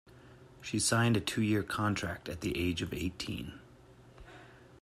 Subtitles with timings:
[0.61, 3.59] She signed a two-year contract at the age of eighteen.